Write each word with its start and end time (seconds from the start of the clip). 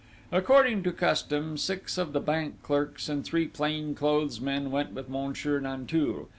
According 0.31 0.81
to 0.85 0.91
custom, 0.93 1.59
six 1.59 1.95
of 1.95 2.11
the 2.11 2.19
bank 2.19 2.63
clerks 2.63 3.07
and 3.07 3.23
three 3.23 3.47
plain 3.47 3.93
clothes 3.93 4.41
men 4.41 4.71
went 4.71 4.93
with 4.93 5.09
Monsieur 5.09 5.59
Nanteuil. 5.59 6.27